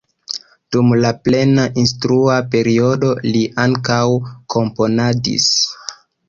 [0.75, 4.01] Dum la plena instrua periodo li ankaŭ
[4.57, 5.47] komponadis.